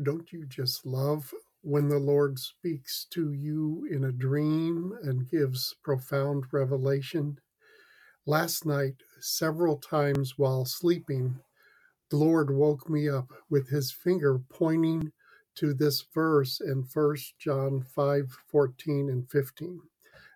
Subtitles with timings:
[0.00, 5.74] Don't you just love when the Lord speaks to you in a dream and gives
[5.82, 7.38] profound revelation?
[8.24, 11.40] Last night, several times while sleeping,
[12.10, 15.12] the Lord woke me up with his finger pointing
[15.56, 19.80] to this verse in First John 5 14 and 15.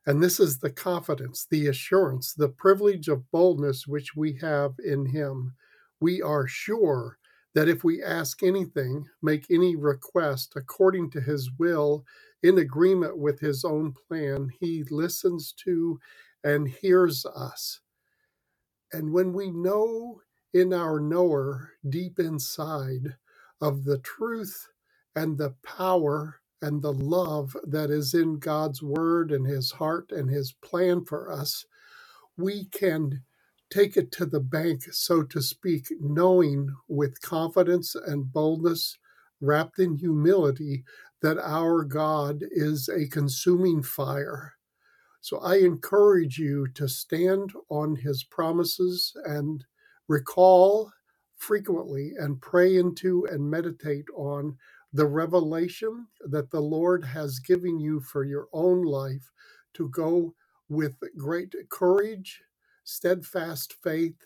[0.04, 5.06] And this is the confidence, the assurance, the privilege of boldness which we have in
[5.06, 5.54] him.
[6.00, 7.18] We are sure
[7.56, 12.06] that if we ask anything, make any request according to his will,
[12.44, 16.00] in agreement with his own plan, he listens to
[16.44, 17.80] and hears us.
[18.92, 20.20] And when we know
[20.54, 23.16] in our knower deep inside
[23.60, 24.68] of the truth
[25.16, 30.30] and the power and the love that is in God's word and his heart and
[30.30, 31.66] his plan for us,
[32.38, 33.22] we can
[33.70, 38.98] take it to the bank, so to speak, knowing with confidence and boldness,
[39.40, 40.84] wrapped in humility,
[41.22, 44.54] that our God is a consuming fire.
[45.22, 49.64] So I encourage you to stand on his promises and
[50.08, 50.92] recall
[51.36, 54.56] frequently and pray into and meditate on
[54.94, 59.32] the revelation that the Lord has given you for your own life
[59.74, 60.34] to go
[60.70, 62.42] with great courage,
[62.86, 64.16] steadfast faith,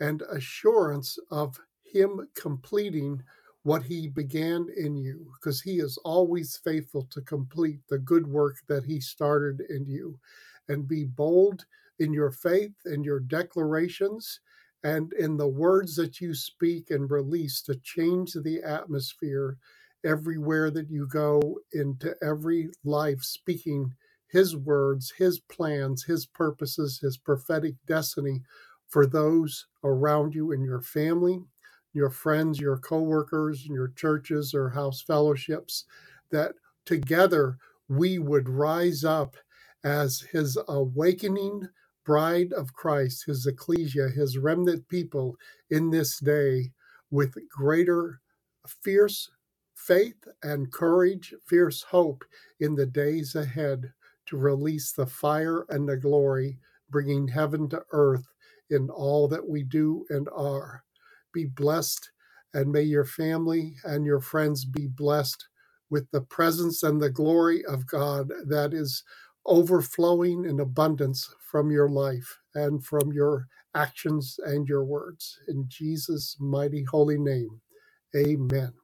[0.00, 3.22] and assurance of Him completing
[3.62, 8.56] what He began in you, because He is always faithful to complete the good work
[8.68, 10.18] that He started in you.
[10.68, 11.66] And be bold
[11.98, 14.40] in your faith and your declarations
[14.82, 19.58] and in the words that you speak and release to change the atmosphere
[20.04, 23.94] everywhere that you go into every life speaking
[24.34, 28.42] his words his plans his purposes his prophetic destiny
[28.88, 31.38] for those around you in your family
[31.92, 35.84] your friends your co-workers your churches or house fellowships
[36.30, 37.56] that together
[37.88, 39.36] we would rise up
[39.84, 41.68] as his awakening
[42.04, 45.36] bride of Christ, his ecclesia, his remnant people
[45.70, 46.72] in this day
[47.10, 48.20] with greater
[48.66, 49.30] fierce
[49.74, 52.24] faith and courage, fierce hope
[52.60, 53.92] in the days ahead
[54.26, 56.58] to release the fire and the glory,
[56.90, 58.26] bringing heaven to earth
[58.70, 60.84] in all that we do and are.
[61.34, 62.10] Be blessed,
[62.54, 65.48] and may your family and your friends be blessed
[65.90, 69.04] with the presence and the glory of God that is
[69.46, 75.38] overflowing in abundance from your life and from your actions and your words.
[75.48, 77.60] In Jesus' mighty holy name,
[78.16, 78.74] amen.